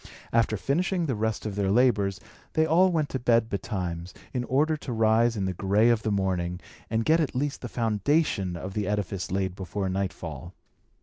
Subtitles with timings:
[0.33, 2.19] After finishing the rest of their labours,
[2.53, 6.09] they all went to bed betimes, in order to rise in the gray of the
[6.09, 10.55] morning, and get at least the foundation of the edifice laid before nightfall.